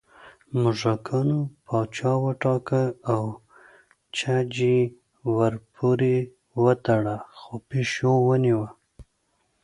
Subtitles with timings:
[0.61, 3.23] موږکانو پاچا وټاکه او
[4.17, 4.79] چج یې
[5.37, 6.17] ورپورې
[6.63, 8.69] وتړه خو پېشو ونیوه